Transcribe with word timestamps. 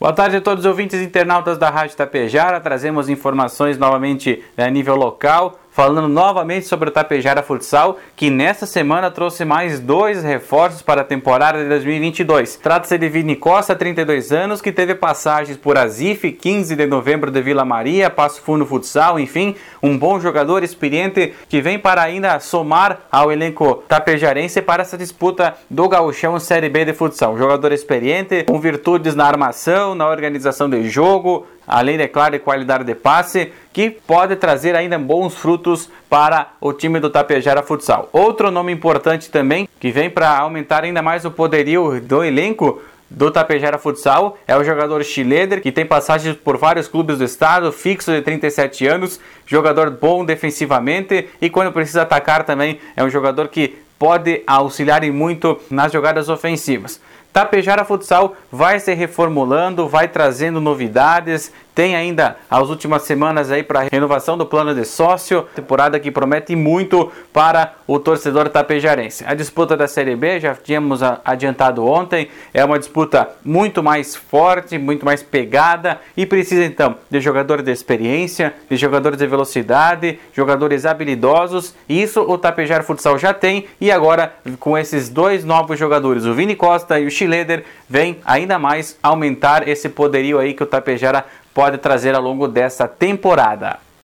Boa 0.00 0.12
tarde 0.12 0.36
a 0.36 0.40
todos 0.40 0.64
os 0.64 0.70
ouvintes 0.70 1.00
internautas 1.00 1.58
da 1.58 1.68
Rádio 1.70 1.96
Tapejara. 1.96 2.60
Trazemos 2.60 3.08
informações 3.08 3.76
novamente 3.76 4.44
eh, 4.56 4.62
a 4.62 4.70
nível 4.70 4.94
local 4.94 5.58
falando 5.78 6.08
novamente 6.08 6.66
sobre 6.66 6.88
o 6.88 6.92
Tapejara 6.92 7.40
Futsal, 7.40 7.98
que 8.16 8.30
nesta 8.30 8.66
semana 8.66 9.12
trouxe 9.12 9.44
mais 9.44 9.78
dois 9.78 10.24
reforços 10.24 10.82
para 10.82 11.02
a 11.02 11.04
temporada 11.04 11.62
de 11.62 11.68
2022. 11.68 12.56
Trata-se 12.56 12.98
de 12.98 13.08
Vini 13.08 13.36
Costa, 13.36 13.76
32 13.76 14.32
anos, 14.32 14.60
que 14.60 14.72
teve 14.72 14.96
passagens 14.96 15.56
por 15.56 15.78
Azif, 15.78 16.32
15 16.32 16.74
de 16.74 16.84
novembro 16.84 17.30
de 17.30 17.40
Vila 17.40 17.64
Maria, 17.64 18.10
Passo 18.10 18.42
Fundo 18.42 18.66
Futsal, 18.66 19.20
enfim, 19.20 19.54
um 19.80 19.96
bom 19.96 20.18
jogador 20.18 20.64
experiente 20.64 21.32
que 21.48 21.60
vem 21.60 21.78
para 21.78 22.02
ainda 22.02 22.40
somar 22.40 23.02
ao 23.08 23.30
elenco 23.30 23.76
tapejarense 23.86 24.60
para 24.60 24.82
essa 24.82 24.98
disputa 24.98 25.54
do 25.70 25.88
Gauchão 25.88 26.40
Série 26.40 26.68
B 26.68 26.86
de 26.86 26.92
futsal. 26.92 27.34
Um 27.34 27.38
jogador 27.38 27.70
experiente, 27.70 28.42
com 28.42 28.58
virtudes 28.58 29.14
na 29.14 29.26
armação, 29.26 29.94
na 29.94 30.08
organização 30.08 30.68
de 30.68 30.88
jogo, 30.88 31.46
além, 31.68 32.00
é 32.00 32.08
claro, 32.08 32.32
de 32.32 32.38
qualidade 32.38 32.82
de 32.82 32.94
passe, 32.94 33.52
que 33.72 33.90
pode 33.90 34.34
trazer 34.36 34.74
ainda 34.74 34.98
bons 34.98 35.34
frutos 35.34 35.88
para 36.08 36.48
o 36.60 36.72
time 36.72 36.98
do 36.98 37.10
Tapejara 37.10 37.62
Futsal. 37.62 38.08
Outro 38.12 38.50
nome 38.50 38.72
importante 38.72 39.30
também, 39.30 39.68
que 39.78 39.92
vem 39.92 40.08
para 40.08 40.36
aumentar 40.38 40.82
ainda 40.82 41.02
mais 41.02 41.24
o 41.24 41.30
poderio 41.30 42.00
do 42.00 42.24
elenco, 42.24 42.80
do 43.10 43.30
Tapejara 43.30 43.78
Futsal 43.78 44.38
é 44.46 44.56
o 44.56 44.62
jogador 44.62 45.02
Schileder, 45.02 45.62
que 45.62 45.72
tem 45.72 45.86
passagens 45.86 46.36
por 46.36 46.58
vários 46.58 46.86
clubes 46.86 47.18
do 47.18 47.24
estado, 47.24 47.72
fixo 47.72 48.12
de 48.12 48.20
37 48.20 48.86
anos, 48.86 49.18
jogador 49.46 49.90
bom 49.90 50.24
defensivamente 50.24 51.28
e 51.40 51.48
quando 51.48 51.72
precisa 51.72 52.02
atacar 52.02 52.44
também 52.44 52.78
é 52.94 53.02
um 53.02 53.08
jogador 53.08 53.48
que 53.48 53.78
pode 53.98 54.42
auxiliar 54.46 55.02
muito 55.10 55.58
nas 55.70 55.92
jogadas 55.92 56.28
ofensivas. 56.28 57.00
Tapejara 57.32 57.84
Futsal 57.84 58.34
vai 58.50 58.80
se 58.80 58.92
reformulando, 58.94 59.86
vai 59.88 60.08
trazendo 60.08 60.60
novidades, 60.60 61.52
tem 61.78 61.94
ainda 61.94 62.36
as 62.50 62.68
últimas 62.68 63.02
semanas 63.02 63.52
aí 63.52 63.62
para 63.62 63.86
renovação 63.92 64.36
do 64.36 64.44
plano 64.44 64.74
de 64.74 64.84
sócio, 64.84 65.46
temporada 65.54 66.00
que 66.00 66.10
promete 66.10 66.56
muito 66.56 67.12
para 67.32 67.74
o 67.86 68.00
torcedor 68.00 68.48
tapejarense. 68.48 69.24
A 69.24 69.32
disputa 69.32 69.76
da 69.76 69.86
Série 69.86 70.16
B, 70.16 70.40
já 70.40 70.56
tínhamos 70.56 71.00
adiantado 71.24 71.86
ontem, 71.86 72.28
é 72.52 72.64
uma 72.64 72.80
disputa 72.80 73.28
muito 73.44 73.80
mais 73.80 74.16
forte, 74.16 74.76
muito 74.76 75.06
mais 75.06 75.22
pegada 75.22 76.00
e 76.16 76.26
precisa 76.26 76.64
então 76.64 76.96
de 77.08 77.20
jogadores 77.20 77.64
de 77.64 77.70
experiência, 77.70 78.52
de 78.68 78.76
jogadores 78.76 79.16
de 79.16 79.26
velocidade, 79.28 80.18
jogadores 80.32 80.84
habilidosos. 80.84 81.76
Isso 81.88 82.20
o 82.22 82.36
Tapejara 82.36 82.82
Futsal 82.82 83.16
já 83.18 83.32
tem 83.32 83.66
e 83.80 83.87
agora 83.90 84.34
com 84.58 84.76
esses 84.76 85.08
dois 85.08 85.44
novos 85.44 85.78
jogadores, 85.78 86.24
o 86.24 86.34
Vini 86.34 86.54
Costa 86.54 86.98
e 86.98 87.06
o 87.06 87.10
Schileder, 87.10 87.64
vem 87.88 88.18
ainda 88.24 88.58
mais 88.58 88.98
aumentar 89.02 89.66
esse 89.68 89.88
poderio 89.88 90.38
aí 90.38 90.54
que 90.54 90.62
o 90.62 90.66
Tapejara 90.66 91.24
pode 91.54 91.78
trazer 91.78 92.14
ao 92.14 92.22
longo 92.22 92.46
dessa 92.46 92.86
temporada. 92.86 93.78